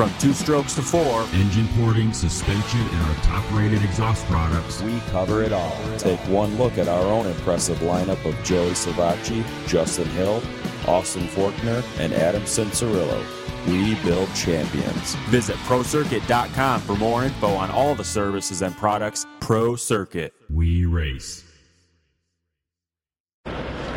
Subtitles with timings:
[0.00, 4.80] From two strokes to four, engine porting, suspension, and our top rated exhaust products.
[4.80, 5.76] We cover it all.
[5.98, 10.42] Take one look at our own impressive lineup of Joey Savatgy, Justin Hill,
[10.88, 13.22] Austin Forkner, and Adam Cianciarulo.
[13.66, 15.16] We build champions.
[15.28, 20.32] Visit ProCircuit.com for more info on all the services and products Pro Circuit.
[20.48, 21.44] We race.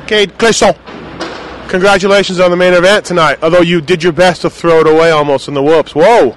[0.07, 0.75] Cade Clason,
[1.73, 3.39] congratulations on the main event tonight.
[3.41, 5.95] Although you did your best to throw it away almost in the whoops.
[5.95, 6.35] Whoa!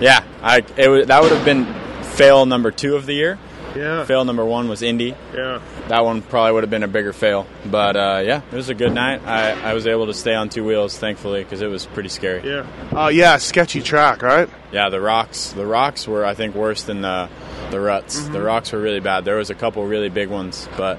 [0.00, 1.66] Yeah, I it was, that would have been
[2.02, 3.38] fail number two of the year.
[3.76, 4.06] Yeah.
[4.06, 5.14] Fail number one was Indy.
[5.34, 5.60] Yeah.
[5.88, 7.46] That one probably would have been a bigger fail.
[7.66, 9.20] But uh, yeah, it was a good night.
[9.26, 12.48] I, I was able to stay on two wheels, thankfully, because it was pretty scary.
[12.48, 12.66] Yeah.
[12.90, 14.48] Uh, yeah, sketchy track, right?
[14.72, 15.52] Yeah, the rocks.
[15.52, 17.28] The rocks were, I think, worse than the
[17.70, 18.20] the ruts.
[18.20, 18.32] Mm-hmm.
[18.32, 19.26] The rocks were really bad.
[19.26, 20.98] There was a couple really big ones, but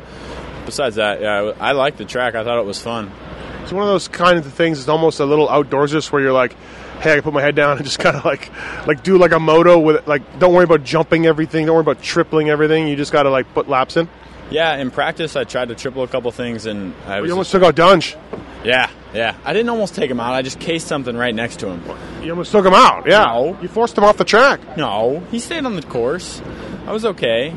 [0.67, 2.35] besides that, yeah, I liked the track.
[2.35, 3.11] I thought it was fun.
[3.69, 4.79] It's one of those kind of things.
[4.79, 6.55] It's almost a little outdoorsist where you're like,
[7.01, 8.49] hey, I can put my head down and just kind of like,
[8.87, 12.01] like do like a moto with like, don't worry about jumping everything, don't worry about
[12.01, 12.87] tripling everything.
[12.87, 14.09] You just got to like put laps in.
[14.49, 17.51] Yeah, in practice, I tried to triple a couple things, and I was You almost
[17.51, 18.17] took out Dunge.
[18.63, 19.37] yeah, yeah.
[19.45, 20.33] I didn't almost take him out.
[20.33, 21.83] I just cased something right next to him.
[22.23, 23.05] You almost took him out.
[23.05, 23.25] Yeah.
[23.25, 23.55] No.
[23.61, 24.77] You forced him off the track.
[24.77, 26.41] No, he stayed on the course.
[26.87, 27.53] I was okay,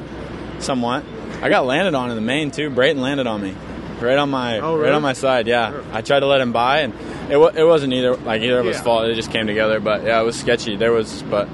[0.58, 1.06] somewhat.
[1.40, 2.68] I got landed on in the main too.
[2.68, 3.56] Brayton landed on me,
[4.02, 4.84] right on my Oh, really?
[4.90, 5.46] right on my side.
[5.46, 6.92] Yeah, I tried to let him by, and
[7.30, 8.82] it wa- it wasn't either like either of us Yeah.
[8.82, 9.04] fault.
[9.06, 9.80] It just came together.
[9.80, 10.76] But yeah, it was sketchy.
[10.76, 11.48] There was, but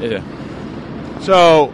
[0.00, 0.20] yeah,
[1.20, 1.72] So,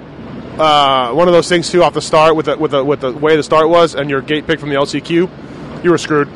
[0.59, 3.12] uh, one of those things too off the start with the, with the with the
[3.12, 5.29] way the start was and your gate pick from the LCQ,
[5.84, 6.29] you were screwed.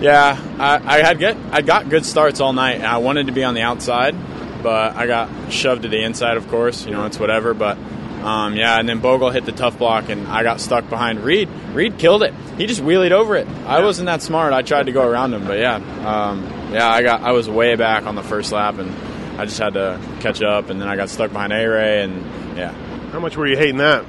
[0.00, 0.38] yeah.
[0.58, 3.42] I, I had get I got good starts all night, and I wanted to be
[3.44, 4.14] on the outside,
[4.62, 6.36] but I got shoved to the inside.
[6.36, 7.76] Of course, you know it's whatever, but.
[8.24, 11.46] Um, yeah, and then Bogle hit the tough block, and I got stuck behind Reed.
[11.74, 12.32] Reed killed it.
[12.56, 13.46] He just wheelied over it.
[13.66, 14.54] I wasn't that smart.
[14.54, 16.42] I tried to go around him, but yeah, um,
[16.72, 18.90] yeah, I got I was way back on the first lap, and
[19.38, 22.56] I just had to catch up, and then I got stuck behind A Ray, and
[22.56, 22.72] yeah,
[23.10, 24.06] How much were you hating that?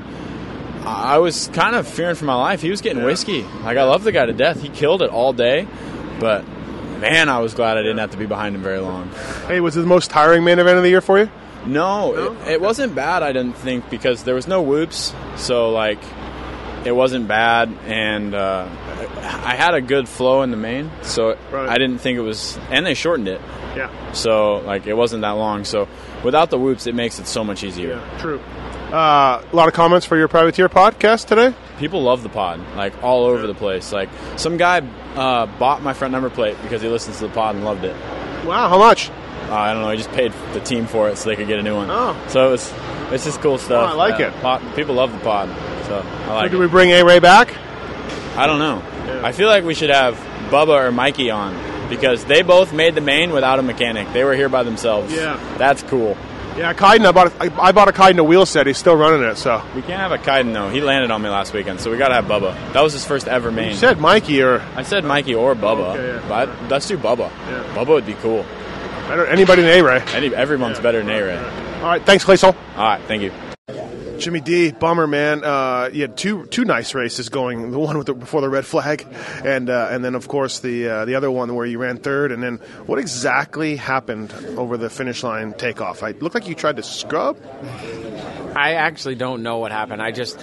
[0.85, 2.61] I I was kind of fearing for my life.
[2.61, 3.43] He was getting whiskey.
[3.43, 4.61] Like I love the guy to death.
[4.61, 5.67] He killed it all day,
[6.21, 6.47] but
[6.99, 9.09] man, I was glad I didn't have to be behind him very long.
[9.47, 11.29] Hey, was it the most tiring main event of the year for you?
[11.67, 13.23] No, It, it wasn't bad.
[13.23, 15.99] I didn't think because there was no whoops, so like
[16.85, 18.67] it wasn't bad, and uh,
[19.21, 21.67] I had a good flow in the main, so Right.
[21.67, 22.59] I didn't think it was.
[22.69, 23.41] And they shortened it,
[23.75, 23.89] Yeah.
[24.13, 25.63] so like it wasn't that long.
[25.65, 25.87] So
[26.23, 27.95] without the whoops, it makes it so much easier.
[27.95, 28.39] Yeah, true.
[28.93, 31.55] Uh, a lot of comments for your privateer podcast today.
[31.79, 33.91] People love the pod, like all over the place.
[33.91, 34.81] Like some guy
[35.15, 37.95] uh, bought my front number plate because he listens to the pod and loved it.
[38.45, 39.09] Wow, how much?
[39.49, 39.89] Uh, I don't know.
[39.91, 41.89] He just paid the team for it so they could get a new one.
[41.89, 42.15] Oh.
[42.29, 42.73] So it was,
[43.11, 43.89] it's just cool stuff.
[43.89, 44.75] Oh, I like it.
[44.75, 45.49] People love the pod,
[45.85, 46.59] so I like Do it.
[46.61, 47.53] we bring A Ray back?
[48.37, 48.81] I don't know.
[49.23, 50.15] I feel like we should have
[50.49, 51.55] Bubba or Mikey on
[51.89, 54.11] because they both made the main without a mechanic.
[54.13, 55.13] They were here by themselves.
[55.13, 55.39] Yeah.
[55.57, 56.17] That's cool.
[56.57, 57.05] Yeah, Kaiden.
[57.05, 57.33] I bought.
[57.41, 58.65] A, I, bought a Kaiden a wheel set.
[58.65, 59.35] He's still running it.
[59.37, 60.69] So We can't have a Kaiden though.
[60.69, 62.53] He landed on me last weekend, so we gotta have Bubba.
[62.73, 63.71] That was his first ever main.
[63.71, 66.25] you said Mikey or I said Mikey or Bubba, Okay, yeah.
[66.29, 67.29] but let's do Bubba.
[67.29, 67.63] Yeah.
[67.75, 68.45] Bubba would be cool.
[69.07, 70.03] Better, anybody than A Ray.
[70.13, 71.37] Any, everyone's better than A-Ray.
[71.37, 72.55] All right, thanks, Clason.
[72.75, 73.31] All right, thank you.
[74.17, 75.43] Jimmy D, bummer man.
[75.43, 77.69] Uh, you had two two nice races going.
[77.71, 79.05] The one with the, before the red flag,
[79.43, 82.31] and uh, and then of course the uh, the other one where you ran third.
[82.31, 86.01] And then what exactly happened over the finish line takeoff?
[86.01, 87.37] I looked like you tried to scrub.
[88.55, 90.01] I actually don't know what happened.
[90.01, 90.39] I just,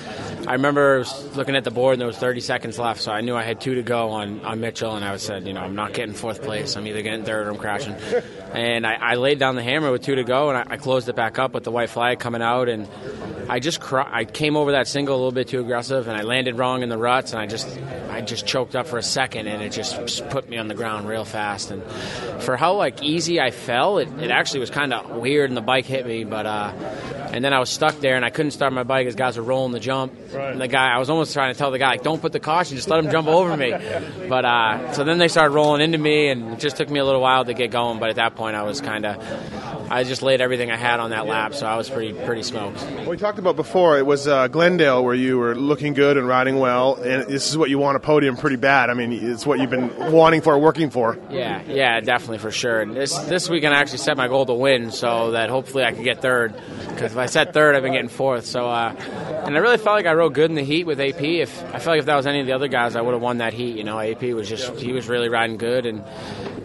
[0.47, 1.05] I remember
[1.35, 3.61] looking at the board and there was 30 seconds left, so I knew I had
[3.61, 6.43] two to go on, on Mitchell, and I said, you know, I'm not getting fourth
[6.43, 6.77] place.
[6.77, 7.95] I'm either getting third or I'm crashing.
[8.53, 11.09] And I, I laid down the hammer with two to go, and I, I closed
[11.09, 12.89] it back up with the white flag coming out, and
[13.49, 16.23] I just cr- I came over that single a little bit too aggressive, and I
[16.23, 17.69] landed wrong in the ruts, and I just
[18.11, 21.09] I just choked up for a second, and it just put me on the ground
[21.09, 21.71] real fast.
[21.71, 21.83] And
[22.43, 25.63] for how like easy I fell, it, it actually was kind of weird, and the
[25.63, 26.73] bike hit me, but uh,
[27.33, 29.43] and then I was stuck there, and I couldn't start my bike as guys were
[29.43, 30.13] rolling the jump.
[30.35, 32.41] And the guy, I was almost trying to tell the guy, like, don't put the
[32.41, 33.73] caution, just let him jump over me.
[34.29, 37.05] But uh, so then they started rolling into me, and it just took me a
[37.05, 37.99] little while to get going.
[37.99, 39.17] But at that point, I was kind of,
[39.93, 42.83] I just laid everything I had on that lap, so I was pretty pretty smoked.
[43.07, 43.99] We talked about before.
[43.99, 47.59] It was uh, Glendale where you were looking good and riding well, and this is
[47.59, 48.89] what you want a podium pretty bad.
[48.89, 51.19] I mean, it's what you've been wanting for, working for.
[51.31, 52.81] Yeah, yeah, definitely for sure.
[52.81, 55.93] And this this weekend I actually set my goal to win, so that hopefully I
[55.93, 56.55] could get third.
[56.89, 58.47] Because if I set third, I've been getting fourth.
[58.47, 58.95] So, uh,
[59.45, 61.21] and I really felt like I rode good in the heat with AP.
[61.21, 63.23] If I felt like if that was any of the other guys, I would have
[63.23, 63.77] won that heat.
[63.77, 66.03] You know, AP was just he was really riding good, and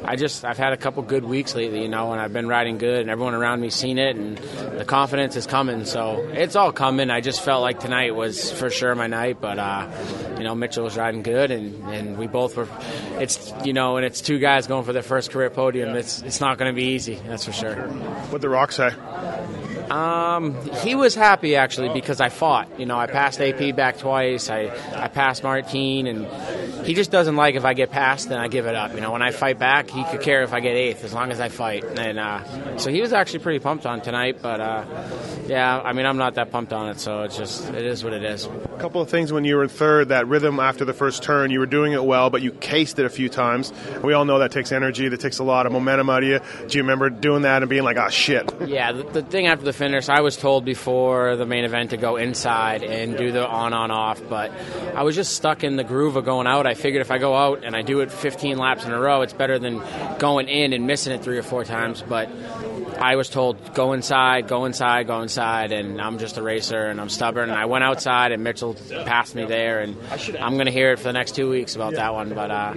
[0.07, 2.77] I just I've had a couple good weeks lately, you know, and I've been riding
[2.77, 5.83] good, and everyone around me seen it, and the confidence is coming.
[5.83, 7.09] So it's all coming.
[7.09, 9.89] I just felt like tonight was for sure my night, but uh,
[10.37, 12.69] you know, Mitchell was riding good, and, and we both were.
[13.19, 15.95] It's you know, and it's two guys going for their first career podium.
[15.95, 17.75] It's it's not going to be easy, that's for sure.
[18.29, 18.91] What the Rock say?
[19.89, 22.79] Um, he was happy actually because I fought.
[22.79, 24.49] You know, I passed AP back twice.
[24.49, 28.47] I, I passed Martin, and he just doesn't like if I get passed, then I
[28.47, 28.93] give it up.
[28.93, 31.31] You know, when I fight back, he could care if I get eighth as long
[31.31, 31.83] as I fight.
[31.83, 34.41] And uh, so he was actually pretty pumped on tonight.
[34.41, 34.85] But uh,
[35.47, 38.13] yeah, I mean, I'm not that pumped on it, so it's just it is what
[38.13, 38.45] it is.
[38.45, 41.51] A couple of things when you were in third, that rhythm after the first turn,
[41.51, 43.71] you were doing it well, but you cased it a few times.
[44.03, 46.39] We all know that takes energy, that takes a lot of momentum out of you.
[46.67, 48.53] Do you remember doing that and being like, "Ah, oh, shit"?
[48.67, 51.97] Yeah, the, the thing after the finish, I was told before the main event to
[51.97, 54.51] go inside and do the on on off, but
[54.95, 56.67] I was just stuck in the groove of going out.
[56.67, 59.21] I figured if I go out and I do it 15 laps in a row,
[59.21, 59.81] it's better than
[60.19, 62.03] going in and missing it three or four times.
[62.07, 62.29] But
[62.99, 66.99] I was told go inside, go inside, go inside, and I'm just a racer and
[66.99, 67.49] I'm stubborn.
[67.49, 69.97] And I went outside and Mitchell passed me there, and
[70.39, 72.33] I'm going to hear it for the next two weeks about that one.
[72.33, 72.73] But uh,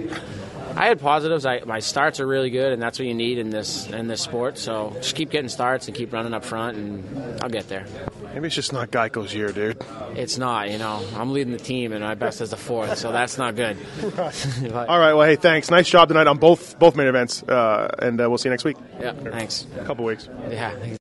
[0.75, 1.45] I had positives.
[1.45, 4.21] I, my starts are really good, and that's what you need in this in this
[4.21, 4.57] sport.
[4.57, 7.85] So just keep getting starts and keep running up front, and I'll get there.
[8.33, 9.83] Maybe it's just not Geico's year, dude.
[10.15, 10.69] It's not.
[10.69, 13.55] You know, I'm leading the team, and my best is the fourth, so that's not
[13.55, 13.77] good.
[14.17, 15.13] All right.
[15.13, 15.69] Well, hey, thanks.
[15.69, 18.63] Nice job tonight on both both main events, uh, and uh, we'll see you next
[18.63, 18.77] week.
[18.99, 19.13] Yeah.
[19.13, 19.67] Thanks.
[19.77, 20.29] A couple weeks.
[20.49, 20.97] Yeah.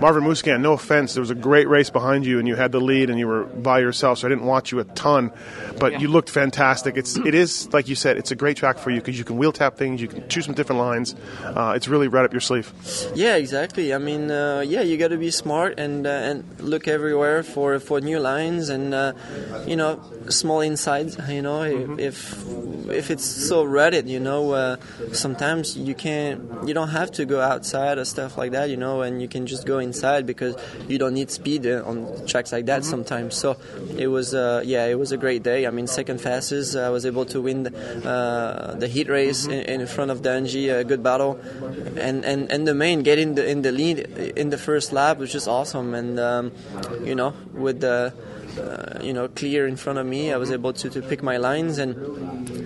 [0.00, 2.80] Marvin Musquin, no offense, there was a great race behind you, and you had the
[2.80, 5.32] lead, and you were by yourself, so I didn't watch you a ton,
[5.78, 5.98] but yeah.
[5.98, 6.96] you looked fantastic.
[6.96, 9.36] It's it is like you said, it's a great track for you because you can
[9.36, 11.14] wheel tap things, you can choose some different lines.
[11.44, 12.72] Uh, it's really right up your sleeve.
[13.14, 13.92] Yeah, exactly.
[13.92, 17.78] I mean, uh, yeah, you got to be smart and uh, and look everywhere for
[17.80, 19.12] for new lines and uh,
[19.66, 21.18] you know small insides.
[21.28, 21.98] You know, mm-hmm.
[21.98, 22.44] if
[22.90, 24.76] if it's so rutted, you know, uh,
[25.12, 29.02] sometimes you can't, you don't have to go outside or stuff like that, you know,
[29.02, 30.54] and you can just go inside because
[30.86, 31.96] you don't need speed on
[32.26, 32.90] tracks like that mm-hmm.
[32.94, 33.34] sometimes.
[33.34, 33.56] So
[33.96, 35.66] it was, uh, yeah, it was a great day.
[35.66, 37.72] I mean, second fastest, I was able to win the,
[38.06, 39.72] uh, the heat race mm-hmm.
[39.72, 41.40] in, in, front of Dungey, a good battle,
[41.96, 43.98] and and and the main getting the, in the lead
[44.36, 46.52] in the first lap was just awesome, and um,
[47.04, 48.12] you know, with the
[48.58, 50.32] uh, you know, clear in front of me.
[50.32, 51.96] I was able to, to pick my lines and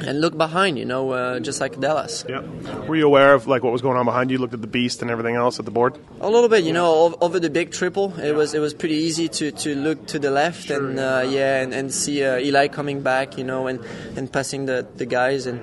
[0.02, 2.24] and look behind, you know, uh, just like Dallas.
[2.28, 2.40] Yeah.
[2.88, 4.38] Were you aware of like what was going on behind you?
[4.38, 5.98] Looked at the beast and everything else at the board.
[6.20, 9.28] A little bit, you know, over the big triple, it was it was pretty easy
[9.28, 12.68] to, to look to the left sure, and uh, yeah, and, and see uh, Eli
[12.68, 13.80] coming back, you know, and,
[14.16, 15.60] and passing the, the guys and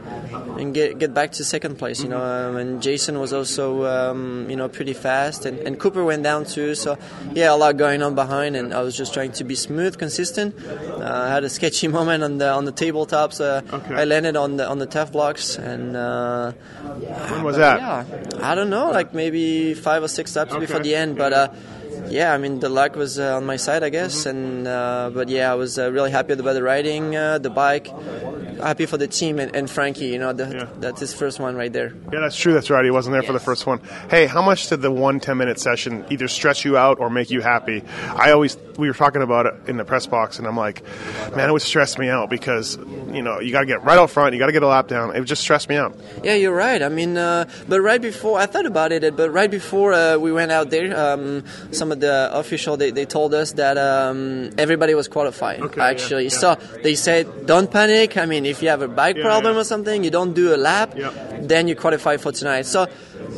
[0.59, 2.21] and get get back to second place, you know.
[2.21, 6.45] Um, and Jason was also um, you know pretty fast, and, and Cooper went down
[6.45, 6.75] too.
[6.75, 6.97] So
[7.33, 10.55] yeah, a lot going on behind, and I was just trying to be smooth, consistent.
[10.67, 13.39] Uh, I had a sketchy moment on the on the tabletops.
[13.39, 13.95] Uh, okay.
[13.95, 16.51] I landed on the on the tough blocks, and uh,
[17.31, 17.79] when was that?
[17.79, 18.05] Yeah,
[18.41, 20.61] I don't know, like maybe five or six steps okay.
[20.61, 21.55] before the end, but.
[22.09, 24.29] Yeah, I mean the luck was uh, on my side, I guess, mm-hmm.
[24.29, 27.87] and uh, but yeah, I was uh, really happy about the riding, uh, the bike,
[28.59, 30.07] happy for the team and, and Frankie.
[30.07, 30.67] You know, the, yeah.
[30.79, 31.93] that's his first one right there.
[32.11, 32.53] Yeah, that's true.
[32.53, 32.83] That's right.
[32.83, 33.27] He wasn't there yes.
[33.27, 33.79] for the first one.
[34.09, 37.29] Hey, how much did the one 10 minute session either stress you out or make
[37.29, 37.83] you happy?
[38.15, 40.83] I always we were talking about it in the press box, and I'm like,
[41.35, 44.09] man, it would stress me out because you know you got to get right out
[44.09, 45.15] front, you got to get a lap down.
[45.15, 45.95] It would just stress me out.
[46.23, 46.81] Yeah, you're right.
[46.81, 50.31] I mean, uh, but right before I thought about it, but right before uh, we
[50.31, 54.93] went out there, um, some of the official they, they told us that um, everybody
[54.93, 55.61] was qualified.
[55.61, 56.55] Okay, actually, yeah, yeah.
[56.55, 58.17] so they said, don't panic.
[58.17, 60.57] I mean, if you have a bike yeah, problem or something, you don't do a
[60.57, 60.95] lap,
[61.41, 62.65] then you qualify for tonight.
[62.65, 62.87] So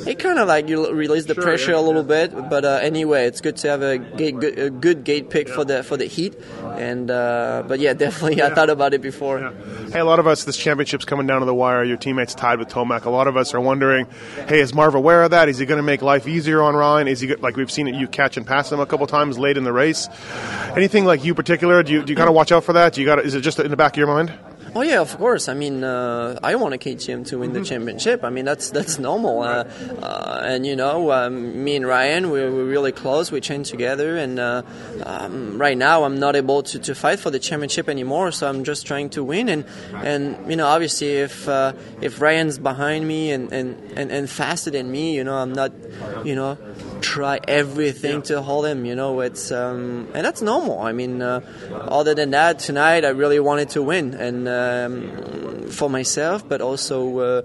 [0.08, 2.28] it kind of like you release the sure, pressure yeah, a little yeah.
[2.28, 2.50] bit.
[2.50, 5.56] But uh, anyway, it's good to have a, gate, good, a good gate pick yeah.
[5.56, 6.36] for the for the heat.
[6.62, 9.54] And uh, but yeah, definitely, I thought about it before.
[9.92, 11.84] Hey, a lot of us, this championship's coming down to the wire.
[11.84, 13.06] Your teammates tied with Tomac.
[13.06, 14.08] A lot of us are wondering,
[14.48, 15.50] hey, is Marv aware of that?
[15.50, 17.08] Is he going to make life easier on Ryan?
[17.08, 17.96] Is he like we've seen it?
[17.96, 20.08] You catch and pass him a couple times late in the race.
[20.76, 21.84] Anything like you particular?
[21.84, 22.94] Do you, do you kind of watch out for that?
[22.94, 23.20] Do you got?
[23.20, 24.32] Is it just in the back of your mind?
[24.74, 25.50] Oh yeah, of course.
[25.50, 28.24] I mean, uh, I want a KTM to win the championship.
[28.24, 29.42] I mean, that's that's normal.
[29.42, 29.66] Uh,
[30.02, 33.32] uh, and you know, um, me and Ryan, we're, we're, really close.
[33.32, 34.62] We train together, and uh,
[35.04, 38.32] um, right now I'm not able to, to fight for the championship anymore.
[38.32, 39.50] So I'm just trying to win.
[39.50, 44.30] And and you know, obviously, if uh, if Ryan's behind me and, and, and, and
[44.30, 45.74] faster than me, you know, I'm not,
[46.24, 46.58] you know
[47.02, 48.22] try everything yeah.
[48.22, 48.86] to hold him.
[48.86, 50.80] You know, it's um, and that's normal.
[50.80, 51.42] I mean, uh,
[51.72, 57.20] other than that, tonight I really wanted to win, and um, for myself, but also.
[57.20, 57.42] Uh,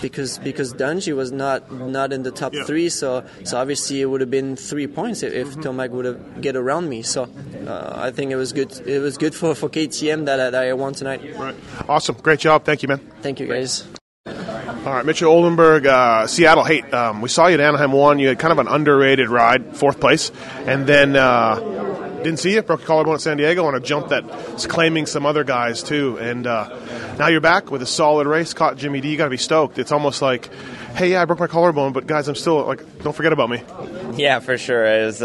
[0.00, 2.64] because because Dungey was not not in the top yeah.
[2.64, 5.60] three, so so obviously it would have been three points if, if mm-hmm.
[5.62, 7.02] Tomac would have get around me.
[7.02, 7.28] So
[7.66, 8.70] uh, I think it was good.
[8.86, 11.20] It was good for, for KTM that, that I won tonight.
[11.36, 11.56] Right.
[11.88, 12.16] Awesome.
[12.16, 12.64] Great job.
[12.64, 12.98] Thank you, man.
[13.22, 13.86] Thank you, guys.
[14.88, 16.64] All right, Mitchell Oldenburg, uh, Seattle.
[16.64, 18.18] Hey, um, we saw you at Anaheim one.
[18.18, 20.32] You had kind of an underrated ride, fourth place,
[20.64, 21.56] and then uh,
[22.22, 22.62] didn't see you.
[22.62, 26.18] Broke your collarbone at San Diego on a jump that's claiming some other guys too.
[26.18, 26.74] And uh,
[27.18, 28.54] now you're back with a solid race.
[28.54, 29.10] Caught Jimmy D.
[29.10, 29.78] You got to be stoked.
[29.78, 30.48] It's almost like,
[30.94, 33.62] hey, yeah, I broke my collarbone, but guys, I'm still like, don't forget about me.
[34.14, 34.86] Yeah, for sure.
[34.86, 35.22] It was.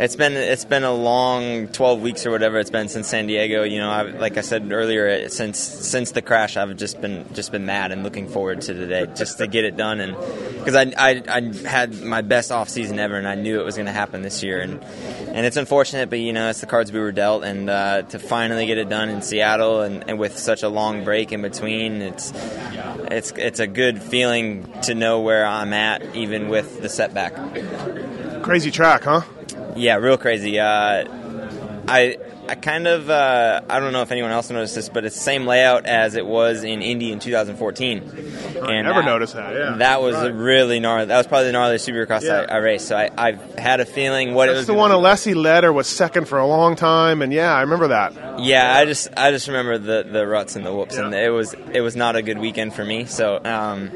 [0.00, 3.64] It's been it's been a long 12 weeks or whatever it's been since San Diego.
[3.64, 7.50] You know, I, like I said earlier, since since the crash, I've just been just
[7.50, 9.98] been mad and looking forward to today just to get it done.
[9.98, 10.16] And
[10.56, 13.74] because I, I, I had my best off season ever, and I knew it was
[13.74, 14.60] going to happen this year.
[14.60, 14.80] And
[15.30, 17.42] and it's unfortunate, but you know, it's the cards we were dealt.
[17.42, 21.02] And uh, to finally get it done in Seattle and, and with such a long
[21.02, 22.32] break in between, it's
[23.10, 27.34] it's it's a good feeling to know where I'm at, even with the setback.
[28.44, 29.22] Crazy track, huh?
[29.78, 30.58] Yeah, real crazy.
[30.58, 31.04] Uh,
[31.88, 35.14] I I kind of uh, I don't know if anyone else noticed this, but it's
[35.14, 37.98] the same layout as it was in Indy in 2014.
[38.62, 39.52] I And never that- noticed that.
[39.54, 40.32] Yeah, That was Right.
[40.32, 41.04] really gnarly.
[41.06, 42.46] That was probably the gnarliest supercross Yeah.
[42.48, 42.88] I, I raced.
[42.88, 44.66] So I, I've had a feeling what it was.
[44.66, 44.90] the one.
[44.90, 48.40] Alessi led or was second for a long time, and yeah, I remember that.
[48.40, 51.26] Yeah, I just I just remember the, the ruts and the whoops, and Yeah.
[51.26, 53.04] it was it was not a good weekend for me.
[53.04, 53.90] So, um,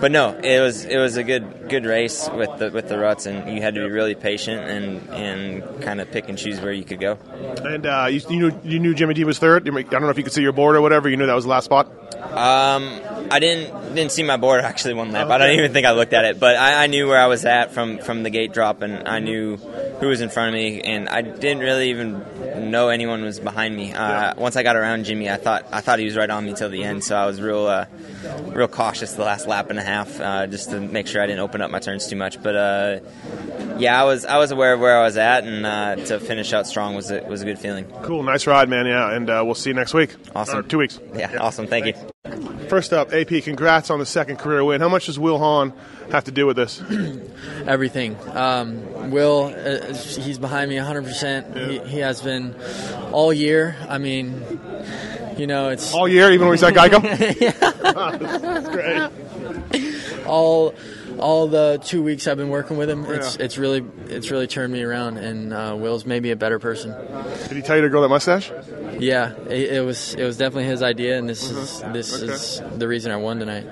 [0.00, 3.26] but no, it was it was a good good race with the with the ruts,
[3.26, 6.72] and you had to be really patient and and kind of pick and choose where
[6.72, 7.18] you could go.
[7.40, 9.68] And uh, you, you knew you knew Jimmy D was third.
[9.68, 11.08] I don't know if you could see your board or whatever.
[11.08, 11.86] You knew that was the last spot.
[12.16, 15.28] Um, I didn't didn't see my board actually one lap.
[15.28, 17.44] I don't even think I looked at it, but I, I knew where I was
[17.44, 20.80] at from from the gate drop, and I knew who was in front of me,
[20.80, 23.92] and I didn't really even know anyone was behind me.
[23.92, 26.54] Uh, Once I got around Jimmy, I thought I thought he was right on me
[26.54, 27.86] till the end, so I was real uh,
[28.46, 31.40] real cautious the last lap and a half, uh, just to make sure I didn't
[31.40, 32.42] open up my turns too much.
[32.42, 33.00] But uh,
[33.80, 36.52] yeah, I was I was aware of where I was at, and uh, to finish
[36.52, 37.86] out strong was a, was a good feeling.
[38.02, 38.86] Cool, nice ride, man.
[38.86, 40.14] Yeah, and uh, we'll see you next week.
[40.34, 40.58] Awesome.
[40.58, 41.00] Or two weeks.
[41.14, 41.66] Yeah, awesome.
[41.66, 41.94] Thank you.
[42.68, 44.80] First up, AP, congrats on the second career win.
[44.80, 45.72] How much does Will Hahn
[46.12, 46.80] have to do with this?
[47.66, 48.16] everything.
[48.28, 51.68] Um, Will, uh, he's behind me 100%.
[51.68, 52.54] He, he has been
[53.10, 53.76] all year.
[53.88, 54.44] I mean,
[55.36, 57.00] you know, it's All year, even when he's at Geico?
[58.40, 60.26] That's great.
[60.26, 60.74] all
[61.20, 63.04] all the two weeks I've been working with him.
[63.06, 63.44] It's Yeah.
[63.44, 66.94] it's really it's really turned me around, and uh, Will's maybe a better person.
[67.48, 68.50] Did he tell you to grow that mustache?
[68.98, 72.22] Yeah, it, it was it was definitely his idea, and this is this.
[72.22, 72.32] Okay.
[72.32, 73.66] is the reason I won tonight.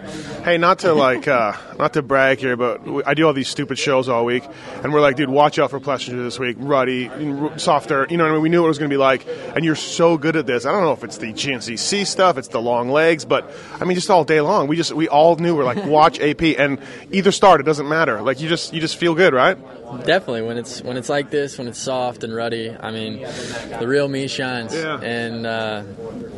[0.45, 3.49] Hey, not to like, uh, not to brag here, but we- I do all these
[3.49, 4.45] stupid shows all week,
[4.83, 6.57] and we're like, dude, watch out for Plessinger this week.
[6.59, 7.11] Ruddy,
[7.57, 8.07] softer.
[8.09, 9.65] You know, what I mean, we knew what it was going to be like, and
[9.65, 10.65] you're so good at this.
[10.65, 13.51] I don't know if it's the GNCC stuff, it's the long legs, but
[13.81, 16.43] I mean, just all day long, we just we all knew we're like, watch AP,
[16.59, 16.79] and
[17.11, 18.21] either start, it doesn't matter.
[18.21, 19.57] Like you just you just feel good, right?
[20.05, 23.87] Definitely, when it's when it's like this, when it's soft and ruddy, I mean, the
[23.87, 24.75] real me shines.
[24.75, 25.01] Yeah.
[25.01, 25.85] And uh,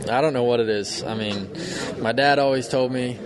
[0.08, 1.02] I don't know what it is.
[1.02, 1.50] I mean,
[1.98, 3.18] my dad always told me,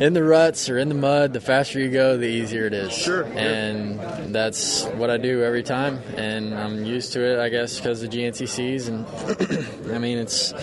[0.00, 2.92] in the ruts or in the mud, the faster you go, the easier it is.
[2.92, 3.32] Sure, yeah.
[3.34, 8.02] And that's what I do every time, and I'm used to it, I guess, because
[8.02, 8.88] of GNCCs.
[8.88, 10.54] And I mean, it's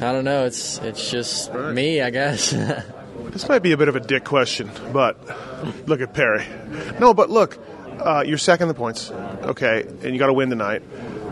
[0.00, 2.54] I don't know, it's it's just me, I guess.
[3.30, 5.16] This might be a bit of a dick question, but
[5.88, 6.44] look at Perry.
[6.98, 7.58] No, but look,
[8.00, 10.82] uh, you're second in the points, okay, and you got to win tonight.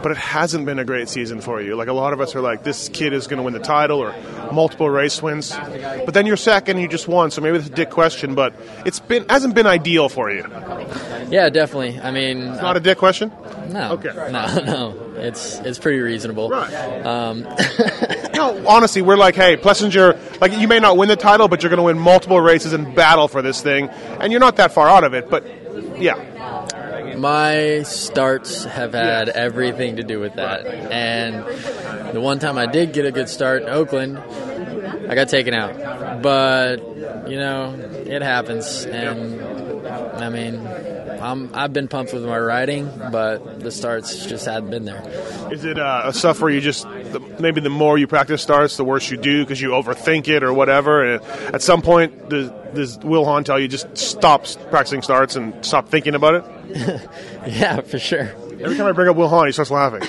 [0.03, 1.75] But it hasn't been a great season for you.
[1.75, 3.99] Like a lot of us are like, this kid is going to win the title
[3.99, 4.15] or
[4.53, 5.53] multiple race wins.
[5.57, 7.31] But then you're second, and you just won.
[7.31, 10.47] So maybe it's a dick question, but it's been hasn't been ideal for you.
[11.31, 11.99] yeah, definitely.
[11.99, 13.33] I mean, Not a dick question.
[13.71, 14.11] no, Okay.
[14.15, 14.31] no,
[14.65, 15.13] no.
[15.17, 16.51] It's it's pretty reasonable.
[16.51, 16.73] Right.
[17.03, 17.43] Um,
[18.37, 21.71] No, honestly, we're like, hey, Plessinger, like you may not win the title, but you're
[21.71, 24.89] going to win multiple races and battle for this thing, and you're not that far
[24.89, 25.29] out of it.
[25.29, 25.45] But
[26.01, 26.15] yeah,
[27.17, 30.67] My starts have had everything to do with that.
[30.67, 35.55] And the one time I did get a good start in Oakland, I got taken
[35.55, 36.23] out.
[36.23, 36.87] But,
[37.29, 37.75] you know,
[38.07, 38.85] it happens.
[38.85, 39.41] And,
[39.89, 40.57] I mean,
[41.21, 45.03] I'm, I've been pumped with my riding, but the starts just hadn't been there.
[45.51, 48.85] Is it uh, stuff where you just the, maybe the more you practice starts, the
[48.85, 51.05] worse you do because you overthink it or whatever?
[51.05, 55.65] And at some point, does, does Will Hahn tell you just stop practicing starts and
[55.65, 57.11] stop thinking about it?
[57.47, 58.23] Yeah, for sure.
[58.61, 60.03] Every time I bring up Will Hahn, he starts laughing.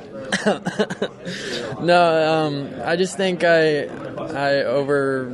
[1.80, 5.28] No, um, I just think I, I over,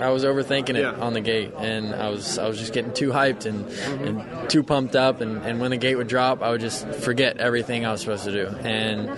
[0.00, 0.92] I was overthinking it Yeah.
[1.00, 3.66] on the gate, and I was, I was just getting too hyped and,
[4.06, 7.38] and too pumped up, and, and when the gate would drop, I would just forget
[7.38, 8.46] everything I was supposed to do.
[8.58, 9.08] And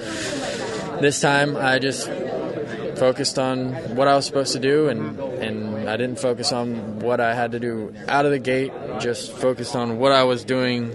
[1.03, 2.09] this time, I just
[2.99, 7.21] focused on what I was supposed to do, and and I didn't focus on what
[7.21, 8.73] I had to do out of the gate.
[9.01, 10.91] Just focused on what I was doing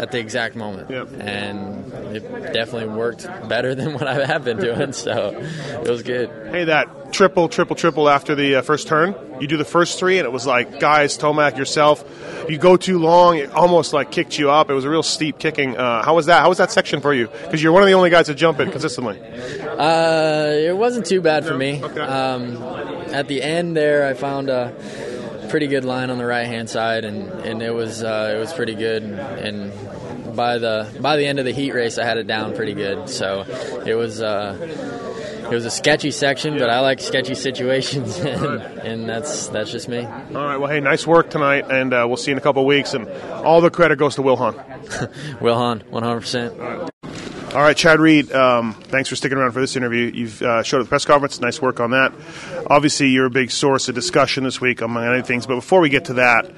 [0.00, 1.08] at the exact moment, Yep.
[1.20, 4.92] and it definitely worked better than what I have been doing.
[4.92, 5.30] So
[5.82, 6.30] it was good.
[6.50, 9.14] hey, that triple, triple, triple after the uh, first turn.
[9.40, 12.02] You do the first three, and it was like, guys, Tomac, yourself,
[12.48, 13.36] you go too long.
[13.38, 14.70] It almost like kicked you up.
[14.70, 15.76] It was a real steep kicking.
[15.76, 16.40] Uh, how was that?
[16.40, 17.28] How was that section for you?
[17.28, 19.20] Because you're one of the only guys to jump it consistently.
[19.20, 21.82] Uh, it wasn't too bad for me.
[21.82, 22.62] Um,
[23.12, 24.72] at the end there, I found a
[25.50, 28.52] pretty good line on the right hand side, and, and it was uh, it was
[28.52, 29.02] pretty good.
[29.04, 29.70] And
[30.36, 33.08] by the by the end of the heat race, I had it down pretty good.
[33.08, 33.44] So
[33.86, 34.20] it was.
[34.20, 39.70] Uh, it was a sketchy section, but I like sketchy situations, and, and that's that's
[39.70, 40.04] just me.
[40.04, 40.56] All right.
[40.56, 42.94] Well, hey, nice work tonight, and uh, we'll see you in a couple of weeks.
[42.94, 44.56] And all the credit goes to Will Hahn.
[45.40, 46.90] Will Hahn, 100%.
[47.56, 50.10] All right, Chad Reed, um, thanks for sticking around for this interview.
[50.12, 51.40] You've uh, showed at the press conference.
[51.40, 52.12] Nice work on that.
[52.66, 55.46] Obviously, you're a big source of discussion this week, among other things.
[55.46, 56.52] But before we get to that,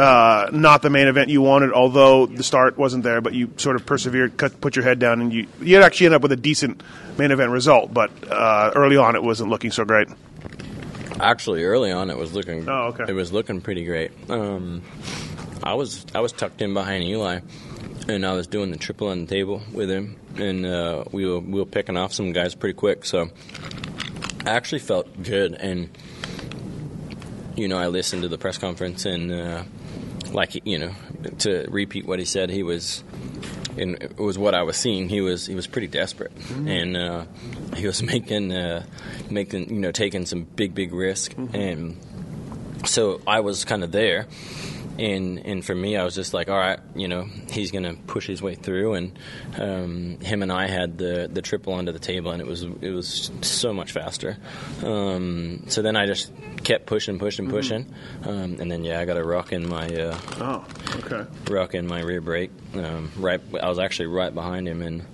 [0.00, 3.76] uh, not the main event you wanted, although the start wasn't there, but you sort
[3.76, 6.36] of persevered, cut, put your head down, and you, you actually end up with a
[6.36, 6.82] decent
[7.16, 7.94] main event result.
[7.94, 10.08] But uh, early on, it wasn't looking so great.
[11.20, 12.68] Actually, early on, it was looking.
[12.68, 13.04] Oh, okay.
[13.06, 14.10] It was looking pretty great.
[14.28, 14.82] Um,
[15.62, 17.38] I was I was tucked in behind Eli,
[18.14, 21.40] and I was doing the triple on the table with him, and uh, we were
[21.40, 23.04] we were picking off some guys pretty quick.
[23.04, 23.30] So
[24.44, 25.88] I actually felt good, and
[27.56, 29.62] you know I listened to the press conference, and uh,
[30.32, 30.92] like you know
[31.38, 33.02] to repeat what he said, he was.
[33.78, 35.08] And it was what I was seeing.
[35.08, 36.32] He was he was pretty desperate,
[36.66, 37.24] and uh,
[37.76, 38.84] he was making uh,
[39.30, 41.96] making you know taking some big big risk, and
[42.84, 44.26] so I was kind of there,
[45.00, 48.26] and and for me, I was just like, all right, you know, he's gonna push
[48.26, 49.18] his way through, and
[49.58, 52.90] um, him and I had the the triple onto the table, and it was it
[52.90, 54.36] was so much faster.
[54.82, 57.92] Um, so then I just kept pushing, pushing, pushing,
[58.24, 60.64] um, and then yeah, I got a rock in my uh, Oh,
[60.98, 61.26] okay.
[61.50, 62.50] rock in my rear brake.
[62.74, 65.04] Um, right, I was actually right behind him, and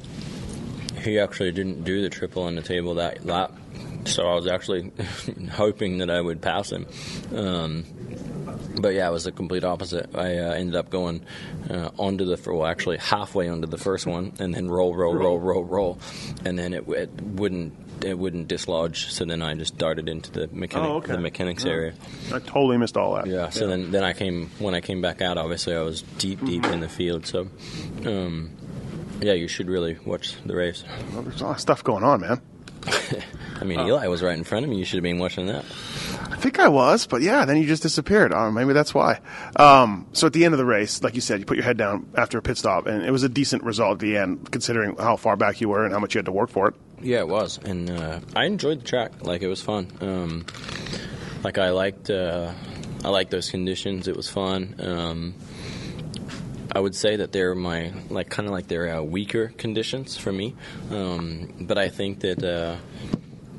[1.02, 3.52] he actually didn't do the triple on the table that lap.
[4.06, 4.92] So I was actually
[5.52, 6.86] hoping that I would pass him.
[7.34, 7.84] Um,
[8.80, 10.10] but yeah, it was the complete opposite.
[10.14, 11.22] I uh, ended up going
[11.70, 15.38] uh, onto the well, actually halfway onto the first one, and then roll, roll, roll,
[15.40, 15.98] roll, roll,
[16.44, 17.72] and then it, it wouldn't
[18.04, 19.10] it wouldn't dislodge.
[19.10, 21.12] So then I just darted into the mechanic, Oh, okay.
[21.12, 21.70] the mechanics Oh.
[21.70, 21.94] area.
[22.32, 23.26] I totally missed all that.
[23.26, 23.48] Yeah.
[23.48, 25.38] So then, then I came when I came back out.
[25.38, 26.72] Obviously, I was deep, deep Mm-hmm.
[26.74, 27.26] in the field.
[27.26, 27.48] So,
[28.04, 28.50] um,
[29.22, 30.84] yeah, you should really watch the race.
[31.14, 32.42] Well, there's a lot of stuff going on, man.
[33.60, 33.86] I mean, Oh.
[33.86, 34.78] Eli was right in front of me.
[34.78, 35.64] You should have been watching that.
[36.30, 38.32] I think I was, but yeah, then you just disappeared.
[38.34, 39.20] Oh, maybe that's why.
[39.56, 41.78] Um, so at the end of the race, like you said, you put your head
[41.78, 44.96] down after a pit stop, and it was a decent result at the end, considering
[44.96, 46.74] how far back you were and how much you had to work for it.
[47.00, 49.12] Yeah, it was, and uh, I enjoyed the track.
[49.22, 49.90] Like it was fun.
[50.00, 50.46] Um,
[51.42, 52.52] like I liked, uh,
[53.04, 54.06] I liked those conditions.
[54.08, 54.74] It was fun.
[54.78, 55.34] Um,
[56.76, 60.30] I would say that they're my like kind of like they're uh, weaker conditions for
[60.30, 60.54] me,
[60.90, 62.76] um, but I think that uh,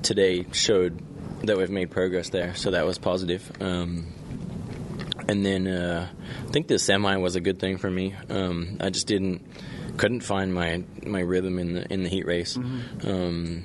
[0.04, 1.02] today showed
[1.42, 3.52] that we've made progress there, so that was positive.
[3.60, 4.14] Um,
[5.28, 6.10] and then uh,
[6.48, 8.14] I think the semi was a good thing for me.
[8.30, 9.42] Um, I just didn't
[9.98, 12.56] couldn't find my my rhythm in the in the heat race.
[13.04, 13.64] Um,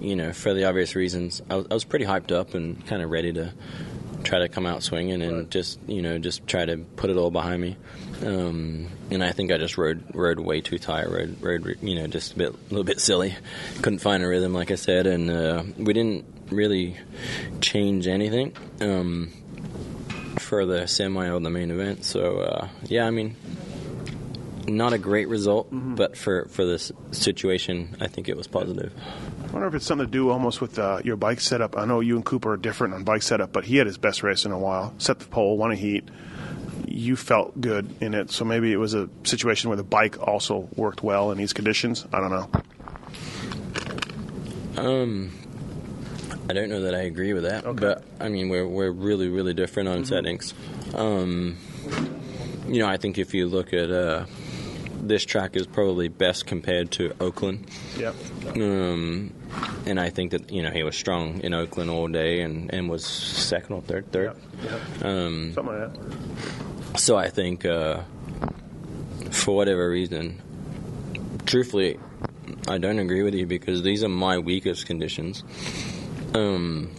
[0.00, 3.02] you know, for the obvious reasons, I was, I was pretty hyped up and kind
[3.02, 3.54] of ready to
[4.24, 7.30] try to come out swinging and just you know just try to put it all
[7.30, 7.76] behind me.
[8.24, 12.06] Um, and I think I just rode rode way too tight, rode rode you know
[12.06, 13.36] just a bit a little bit silly.
[13.82, 16.96] Couldn't find a rhythm, like I said, and uh, we didn't really
[17.60, 18.56] change anything.
[18.80, 19.32] Um,
[20.38, 22.04] for the semi or the main event.
[22.04, 23.36] So uh, yeah, I mean,
[24.66, 28.92] not a great result, but for for this situation, I think it was positive.
[29.54, 31.78] I wonder if it's something to do almost with uh, your bike setup.
[31.78, 34.24] I know you and Cooper are different on bike setup, but he had his best
[34.24, 34.92] race in a while.
[34.98, 36.08] Set the pole, won a heat.
[36.88, 40.68] You felt good in it, so maybe it was a situation where the bike also
[40.74, 42.04] worked well in these conditions.
[42.12, 42.50] I don't know.
[44.76, 45.30] Um,
[46.50, 49.54] I don't know that I agree with that, but I mean we're we're really really
[49.54, 50.52] different on settings.
[50.94, 51.58] Um,
[52.66, 54.26] you know, I think if you look at uh,
[55.08, 57.70] this track is probably best compared to Oakland.
[57.98, 58.14] Yep.
[58.56, 59.32] Um,
[59.86, 62.88] and I think that you know he was strong in Oakland all day and, and
[62.88, 64.36] was second or third, third.
[65.02, 66.98] Um, Something like that.
[66.98, 68.02] So I think, uh,
[69.30, 70.40] for whatever reason,
[71.44, 71.98] truthfully,
[72.68, 75.42] I don't agree with you because these are my weakest conditions,
[76.34, 76.90] um,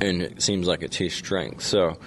[0.00, 1.62] and it seems like it's his strength.
[1.62, 1.98] So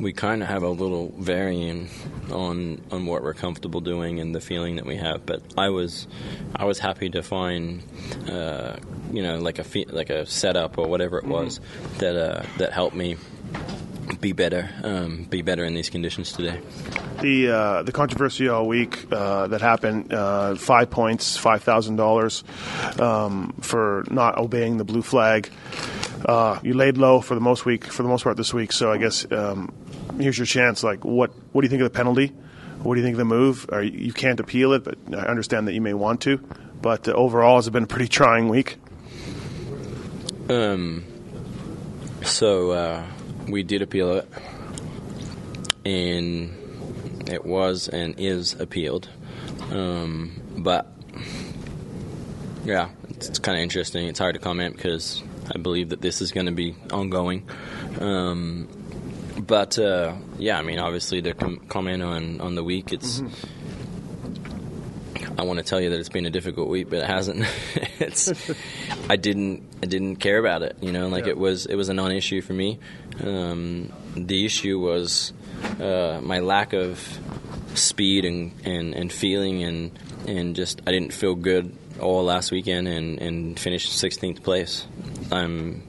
[0.00, 1.88] we kind of have a little varying
[2.32, 5.26] on on what we're comfortable doing and the feeling that we have.
[5.26, 6.06] But I was
[6.54, 7.82] I was happy to find.
[8.28, 8.76] Uh,
[9.12, 11.60] you know, like a fe- like a setup or whatever it was
[11.98, 13.16] that uh, that helped me
[14.20, 16.60] be better, um, be better in these conditions today.
[17.20, 22.44] The uh, the controversy all week uh, that happened, uh, five points, five thousand dollars
[22.98, 25.50] um, for not obeying the blue flag.
[26.24, 28.72] Uh, you laid low for the most week for the most part this week.
[28.72, 29.72] So I guess um,
[30.22, 30.82] here's your chance.
[30.82, 32.28] Like, what what do you think of the penalty?
[32.82, 33.66] What do you think of the move?
[33.70, 36.38] Or you, can't appeal it, but I understand that you may want to.
[36.80, 38.78] But uh, overall, has it been a pretty trying week?
[40.48, 41.04] Um.
[42.22, 43.06] So uh,
[43.48, 44.28] we did appeal it,
[45.84, 49.08] and it was and is appealed.
[49.70, 50.86] Um, but
[52.64, 54.08] yeah, it's, it's kind of interesting.
[54.08, 55.22] It's hard to comment because
[55.54, 57.48] I believe that this is going to be ongoing.
[57.98, 58.68] Um,
[59.50, 63.20] but uh, yeah, I mean, obviously to com- comment on on the week, it's.
[65.38, 67.46] I want to tell you that it's been a difficult week, but it hasn't.
[67.98, 68.32] it's
[69.10, 70.76] I didn't I didn't care about it.
[70.80, 71.30] You know, like Yeah.
[71.30, 72.78] it was it was a non-issue for me.
[73.22, 75.32] Um, the issue was
[75.80, 77.18] uh, my lack of
[77.74, 82.88] speed and, and, and feeling and and just I didn't feel good all last weekend
[82.88, 84.86] and, and finished 16th place.
[85.30, 85.82] I'm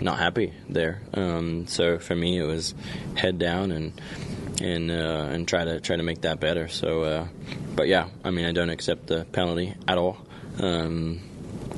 [0.00, 1.00] not happy there.
[1.12, 2.74] Um, so for me, it was
[3.16, 3.92] head down and
[4.60, 6.68] and uh, and try to try to make that better.
[6.68, 7.28] So, uh,
[7.74, 10.18] but yeah, I mean, I don't accept the penalty at all,
[10.58, 11.20] um,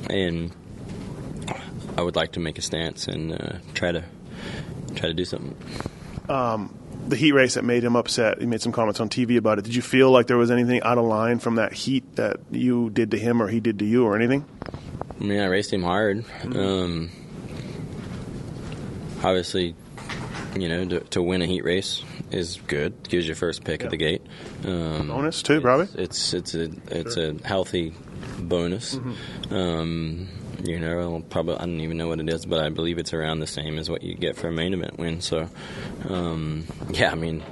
[0.09, 0.51] and
[1.97, 4.03] I would like to make a stance and uh, try to
[4.95, 5.55] try to do something.
[6.29, 6.77] Um,
[7.07, 8.39] the heat race that made him upset.
[8.39, 9.65] He made some comments on TV about it.
[9.65, 12.89] Did you feel like there was anything out of line from that heat that you
[12.89, 14.45] did to him or he did to you or anything?
[15.19, 16.25] I mean, I raced him hard.
[16.43, 17.11] Um,
[19.23, 19.75] obviously,
[20.57, 22.93] you know, to, to win a heat race is good.
[23.07, 24.21] Gives you first pick at the gate.
[24.65, 25.87] Um, Bonus too, probably.
[26.01, 27.93] It's it's a it's a healthy
[28.39, 28.95] bonus.
[28.95, 29.51] Mhm.
[29.51, 30.27] Um,
[30.63, 33.13] you know, I'll probably I don't even know what it is, but I believe it's
[33.13, 35.21] around the same as what you get for a main event win.
[35.21, 35.49] So,
[36.09, 37.43] um, yeah, I mean,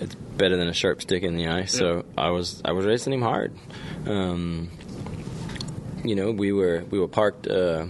[0.00, 1.64] it's better than a sharp stick in the eye.
[1.64, 3.54] So I was I was racing him hard.
[4.06, 4.68] Um,
[6.04, 7.46] you know, we were we were parked.
[7.46, 7.86] Uh,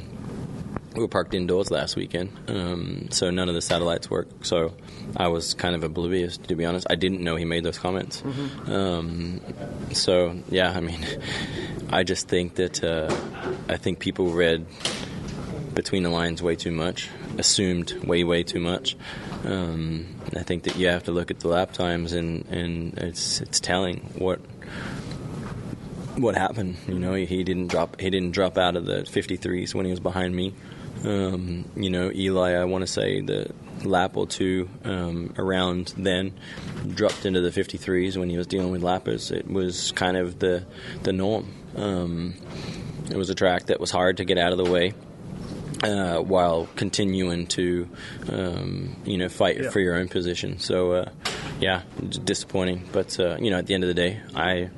[0.95, 4.29] we were parked indoors last weekend, um, so none of the satellites work.
[4.43, 4.75] So
[5.17, 6.87] I was kind of oblivious, to be honest.
[6.91, 8.23] I didn't know he made those comments.
[8.67, 9.41] Um,
[9.93, 11.05] so yeah, I mean,
[11.91, 13.15] I just think that uh,
[13.69, 14.67] I think people read
[15.75, 18.97] between the lines way too much, assumed way way too much.
[19.45, 23.41] Um, I think that you have to look at the lap times, and, and it's
[23.41, 24.41] it's telling what
[26.17, 26.77] what happened.
[26.87, 29.91] You know, he, he didn't drop he didn't drop out of the 53s when he
[29.91, 30.55] was behind me.
[31.05, 33.51] Um, you know, Eli, I want to say the
[33.85, 36.33] lap or two um, around then
[36.95, 39.31] dropped into the 53s when he was dealing with lappers.
[39.31, 40.65] It was kind of the
[41.03, 41.55] the norm.
[41.77, 42.35] Um,
[43.11, 44.93] it was a track that was hard to get out of the way.
[45.83, 47.89] Uh, while continuing to,
[48.29, 49.71] um, you know, fight Yeah.
[49.71, 50.59] for your own position.
[50.59, 51.11] So, uh,
[51.59, 52.87] yeah, disappointing.
[52.93, 54.69] But uh, you know, at the end of the day, I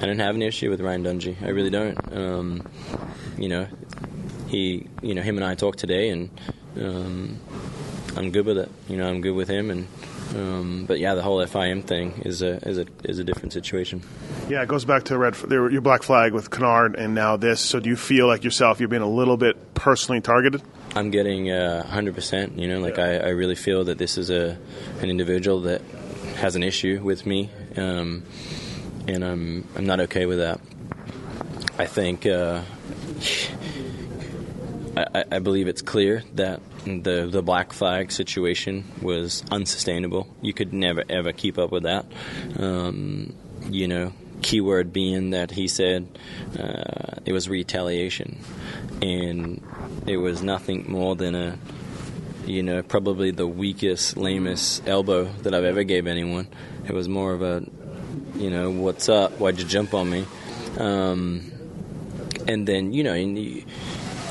[0.00, 1.40] I don't have an issue with Ryan Dungey.
[1.42, 1.96] I really don't.
[2.12, 2.66] Um,
[3.38, 3.68] you know,
[4.48, 6.30] he, you know, him and I talked today, and
[6.80, 7.38] um,
[8.16, 8.70] I'm good with it.
[8.88, 9.86] You know, I'm good with him, and
[10.36, 14.02] um, but yeah, the whole FIM thing is a is a is a different situation.
[14.48, 17.60] Yeah, it goes back to red there- your black flag with Kennard and now this.
[17.60, 20.62] So do you feel like yourself you're being a little bit personally targeted?
[20.94, 22.58] I'm getting uh, 100%.
[22.58, 24.58] You know, like I, I really feel that this is a
[25.00, 25.82] an individual that
[26.36, 28.22] has an issue with me, um,
[29.06, 30.60] and I'm I'm not okay with that.
[31.78, 32.62] I think uh,
[35.14, 40.26] I, I- believe it's clear that the the black flag situation was unsustainable.
[40.42, 42.06] You could never ever keep up with that.
[42.58, 43.34] Um,
[43.70, 46.06] you know, keyword being that he said
[46.58, 48.38] uh, it was retaliation,
[49.02, 49.62] and
[50.06, 51.58] it was nothing more than a
[52.46, 56.48] you know probably the weakest, lamest elbow that I've ever gave anyone.
[56.86, 57.64] It was more of a
[58.36, 59.32] you know what's up?
[59.38, 60.24] Why'd you jump on me?
[60.78, 61.52] Um,
[62.46, 63.64] and then you know and you,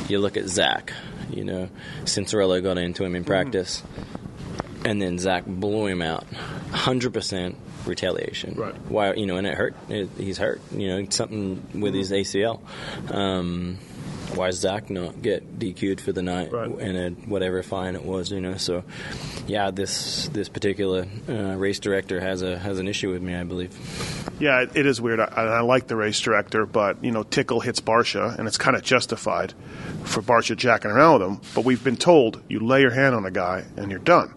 [0.09, 0.93] you look at Zach.
[1.29, 1.69] You know,
[2.03, 3.83] Cianciarulo got into him in practice,
[4.85, 6.25] and then Zach blew him out.
[6.71, 8.55] Hundred percent retaliation.
[8.55, 8.75] Right.
[8.89, 9.13] Why?
[9.13, 9.75] You know, and it hurt.
[9.89, 10.61] It, he's hurt.
[10.71, 12.61] You know, something with his ACL.
[13.13, 13.79] Um,
[14.35, 18.31] why Zach not get DQ'd for the night and a, whatever fine it was?
[18.31, 18.83] You know, so
[19.47, 23.43] yeah, this this particular uh, race director has a has an issue with me, I
[23.43, 23.75] believe.
[24.39, 25.19] Yeah, it, it is weird.
[25.19, 28.75] I, I like the race director, but you know, Tickle hits Barcia, and it's kind
[28.75, 29.53] of justified
[30.03, 31.41] for Barcia jacking around with him.
[31.55, 34.33] But we've been told you lay your hand on a guy and you're done,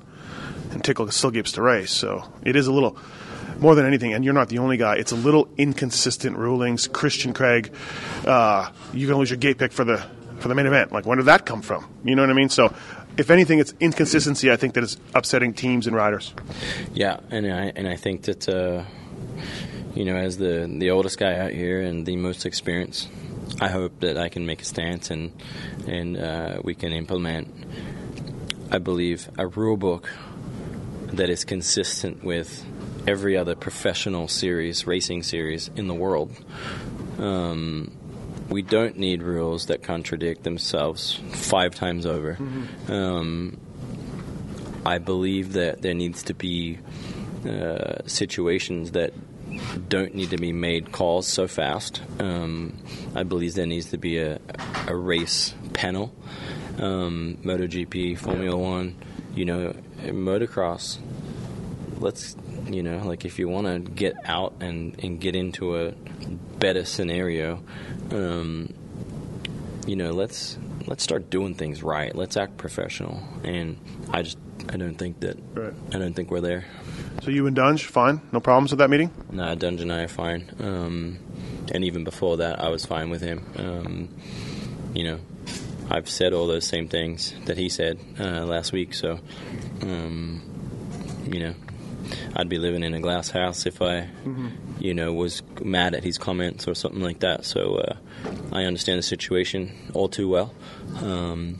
[0.71, 1.93] and Tickle still gets to race.
[1.93, 2.97] So it is a little
[3.61, 4.97] more than anything, and you're not the only guy.
[4.97, 6.89] It's a little inconsistent rulings.
[6.89, 7.73] Christian Craig,
[8.27, 10.05] uh, you're gonna lose your gate pick for the
[10.39, 10.93] for the main event.
[10.93, 11.87] Like, when did that come from?
[12.05, 12.49] You know what I mean?
[12.49, 12.75] So.
[13.17, 14.53] If anything, it's inconsistency.
[14.53, 16.33] I think that is upsetting teams and riders.
[16.95, 18.85] Yeah, and I and I think that uh,
[19.95, 23.09] you know, as the the oldest guy out here and the most experienced,
[23.61, 25.33] I hope that I can make a stance and
[25.89, 27.49] and uh, we can implement
[28.73, 30.09] I believe, a rule book
[31.09, 32.65] that is consistent with
[33.07, 36.33] every other professional series, racing series in the world.
[37.19, 37.97] Um,
[38.49, 42.37] we don't need rules that contradict themselves five times over.
[42.89, 43.59] Um,
[44.85, 46.79] I believe that there needs to be
[47.47, 49.13] uh, situations that
[49.89, 52.03] don't need to be made calls so fast.
[52.19, 52.77] Um,
[53.15, 54.41] I believe there needs to be a,
[54.87, 56.13] a race panel.
[56.79, 58.97] Um, MotoGP, Formula One,
[59.35, 60.99] you know, motocross.
[61.99, 62.37] Let's,
[62.71, 65.93] you know, like if you want to get out and, and get into a
[66.59, 67.63] better scenario,
[68.11, 68.73] um,
[69.87, 72.15] you know, let's let's start doing things right.
[72.15, 73.23] Let's act professional.
[73.45, 73.79] And
[74.11, 75.73] I just I don't think that Right.
[75.93, 76.67] I don't think we're there.
[77.23, 79.11] So you and Dunge, fine, no problems with that meeting.
[79.31, 80.51] Nah, Dunge and I are fine.
[80.61, 81.19] Um,
[81.73, 83.45] and even before that, I was fine with him.
[83.57, 84.09] Um,
[84.95, 85.21] you know,
[85.91, 88.95] I've said all those same things that he said uh, last week.
[88.95, 89.21] So,
[89.83, 90.43] um,
[91.27, 91.55] you know,
[92.35, 94.09] I'd be living in a glass house if I,
[94.79, 97.45] you know, was mad at his comments or something like that.
[97.45, 97.97] So uh,
[98.53, 100.55] I understand the situation all too well.
[101.03, 101.59] Um,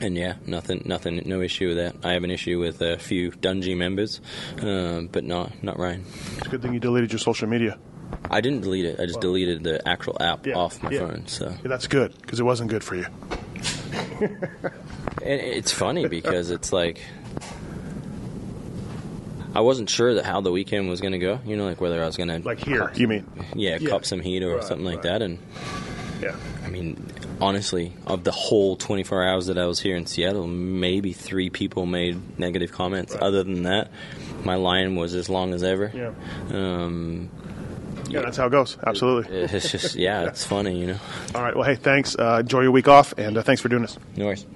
[0.00, 1.96] and yeah, nothing, nothing, no issue with that.
[2.04, 4.20] I have an issue with a few Dungy members,
[4.60, 6.04] uh, but not, not Ryan.
[6.36, 7.78] It's a good thing you deleted your social media.
[8.30, 9.00] I didn't delete it.
[9.00, 11.00] I just deleted the actual app off my yeah.
[11.00, 11.26] phone.
[11.26, 13.06] So Yeah, that's good because it wasn't good for you.
[15.22, 17.00] It's funny because it's like
[19.56, 21.40] I wasn't sure that how the weekend was going to go.
[21.46, 23.26] You know, like whether I was going to Like here, you mean?
[23.54, 23.88] yeah, Yeah.
[23.88, 25.02] cup some heat or Right, something like right.
[25.04, 25.22] that.
[25.22, 25.38] And
[26.22, 26.34] Yeah.
[26.64, 27.06] I mean,
[27.40, 31.86] honestly, of the whole 24 hours that I was here in Seattle, maybe three people
[31.86, 33.16] made negative comments.
[33.18, 33.90] Other than that,
[34.44, 35.90] my line was as long as ever.
[35.94, 36.10] Yeah.
[36.52, 37.30] Um,
[38.08, 38.76] Yeah, that's how it goes.
[38.86, 39.36] Absolutely.
[39.52, 40.98] it's just yeah, it's funny, you know.
[41.34, 41.54] All right.
[41.56, 42.14] Well, hey, thanks.
[42.16, 43.98] Uh, enjoy your week off, and uh, thanks for doing this.
[44.16, 44.46] No worries.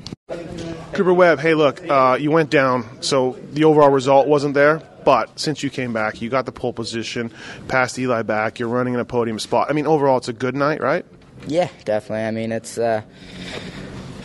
[0.92, 4.82] Cooper Webb, hey, look, uh, you went down, so the overall result wasn't there.
[5.04, 7.32] But since you came back, you got the pole position,
[7.68, 8.58] passed Eli back.
[8.58, 9.68] You're running in a podium spot.
[9.70, 11.04] I mean, overall, it's a good night, right?
[11.46, 12.26] Yeah, definitely.
[12.26, 13.02] I mean, it's uh,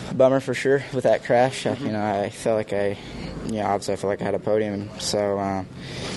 [0.10, 1.66] a bummer for sure with that crash.
[1.66, 2.98] Uh, You know, I felt like I,
[3.46, 4.90] you know, obviously I felt like I had a podium.
[5.00, 5.64] So, uh,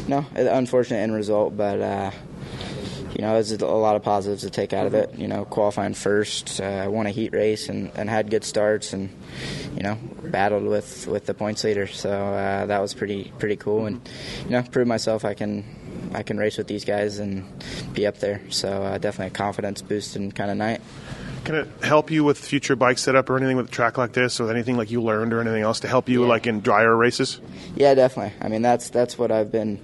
[0.09, 1.81] no, unfortunate end result, but.
[1.81, 2.11] Uh,
[3.15, 5.19] you know, there's a lot of positives to take out of it.
[5.19, 9.11] You know, qualifying first, uh, won a heat race and, and had good starts, and
[9.75, 11.87] you know, battled with, with the points leader.
[11.87, 14.07] So uh, that was pretty pretty cool, and
[14.45, 15.65] you know, proved myself I can
[16.15, 17.45] I can race with these guys and
[17.93, 18.41] be up there.
[18.51, 20.81] So uh, definitely a confidence boosting kind of night.
[21.45, 24.39] Can it help you with future bike setup or anything with a track like this,
[24.39, 27.41] or anything like you learned or anything else to help you, like in drier races?
[27.75, 28.35] Yeah, definitely.
[28.41, 29.81] I mean, that's that's what I've been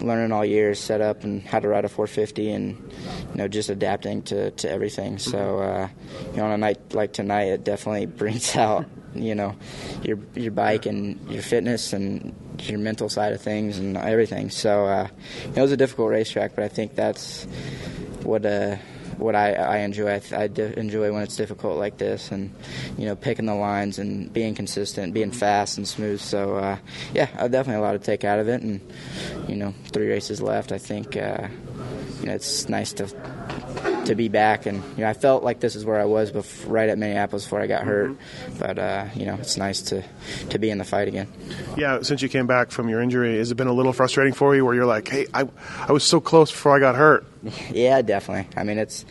[0.00, 2.92] learning all year: is set up and how to ride a 450, and
[3.30, 5.18] you know, just adapting to, to everything.
[5.18, 5.88] So, uh,
[6.32, 9.56] you know, on a night like tonight, it definitely brings out you know
[10.02, 14.50] your your bike and your fitness and your mental side of things and everything.
[14.50, 15.08] So, uh,
[15.54, 17.44] it was a difficult racetrack, but I think that's
[18.22, 18.76] what uh,
[19.18, 20.08] what I, I enjoy.
[20.14, 22.52] I, I di- enjoy when it's difficult like this, and
[22.98, 26.20] you know, picking the lines and being consistent, being fast and smooth.
[26.20, 26.78] So uh,
[27.14, 28.80] yeah, I definitely a lot to take out of it, and
[29.48, 30.72] you know, three races left.
[30.72, 31.48] I think uh,
[32.20, 35.76] you know it's nice to to be back, and you know, I felt like this
[35.76, 38.16] is where I was bef- right at Minneapolis before I got hurt.
[38.58, 40.02] But uh, you know, it's nice to
[40.50, 41.28] to be in the fight again.
[41.76, 44.56] Yeah, since you came back from your injury, has it been a little frustrating for
[44.56, 45.48] you where you're like, hey, I,
[45.86, 47.26] I was so close before I got hurt?
[47.70, 48.48] Yeah, definitely.
[48.56, 49.04] I mean, it's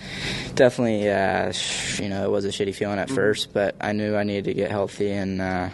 [0.56, 4.16] definitely, uh, sh- you know, it was a shitty feeling at first, but I knew
[4.18, 5.10] I needed to get healthy.
[5.12, 5.70] And, uh,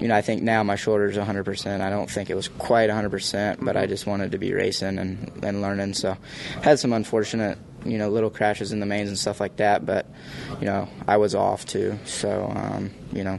[0.00, 1.80] you know, I think now my shoulder's 100%.
[1.82, 5.30] I don't think it was quite 100%, but I just wanted to be racing and,
[5.42, 5.94] and learning.
[5.94, 6.16] So
[6.62, 10.06] had some unfortunate, you know, little crashes in the mains and stuff like that, but,
[10.60, 11.98] you know, I was off too.
[12.04, 13.34] So, um, you know,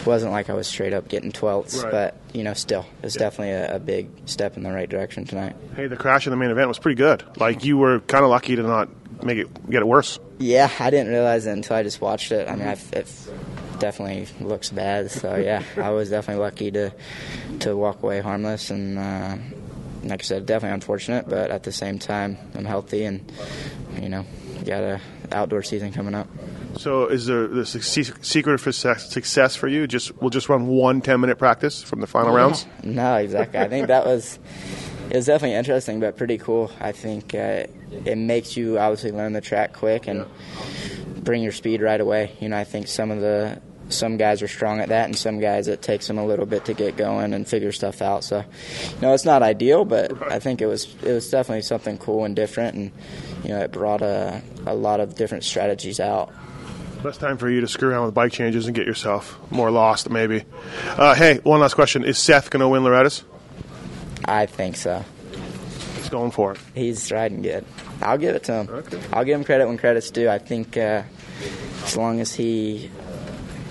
[0.00, 1.90] it wasn't like I was straight up getting 12th, Right.
[1.92, 5.54] but, you know, still, it's definitely a, a big step in the right direction tonight.
[5.76, 7.22] Hey, the crash in the main event was pretty good.
[7.38, 8.88] Like, you were kind of lucky to not
[9.22, 10.18] make it get it worse.
[10.38, 12.48] Yeah, I didn't realize it until I just watched it.
[12.48, 13.30] I mean, I, it
[13.78, 15.10] definitely looks bad.
[15.10, 16.92] So yeah, I was definitely lucky to
[17.60, 18.70] to walk away harmless.
[18.70, 19.36] And uh,
[20.04, 23.30] like I said, definitely unfortunate, but at the same time, I'm healthy and
[24.00, 24.24] you know,
[24.64, 25.00] got a
[25.32, 26.28] outdoor season coming up.
[26.76, 29.86] So, is there the secret for success for you?
[29.86, 32.66] Just we'll just run one 10 minute practice from the final rounds.
[32.84, 33.58] No, exactly.
[33.58, 34.38] I think that was
[35.10, 36.70] it was definitely interesting, but pretty cool.
[36.80, 37.66] I think uh,
[38.04, 40.24] it makes you obviously learn the track quick and
[41.24, 42.36] bring your speed right away.
[42.40, 43.60] You know, I think some of the
[43.90, 46.64] some guys are strong at that, and some guys it takes them a little bit
[46.66, 48.24] to get going and figure stuff out.
[48.24, 51.98] So, you know, it's not ideal, but I think it was it was definitely something
[51.98, 52.92] cool and different, and
[53.42, 56.32] you know, it brought a a lot of different strategies out
[57.02, 60.10] Best time for you to screw around with bike changes and get yourself more lost,
[60.10, 60.44] maybe.
[60.84, 63.24] Uh, hey, one last question: Is Seth going to win Loretta's?
[64.26, 65.02] I think so.
[65.96, 66.58] He's going for it.
[66.74, 67.64] He's riding good.
[68.02, 68.84] I'll give it to him.
[69.14, 70.28] I'll give him credit when credit's due.
[70.28, 71.04] I think uh,
[71.84, 72.90] as long as he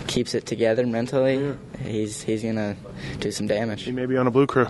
[0.10, 2.76] keeps it together mentally, he's he's gonna
[3.20, 3.84] do some damage.
[3.84, 4.68] He may be on a blue crew.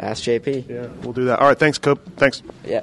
[0.00, 0.68] Ask JP.
[0.68, 1.38] Yeah, we'll do that.
[1.38, 2.00] All right, thanks, Coop.
[2.16, 2.42] Thanks.
[2.66, 2.82] Yeah.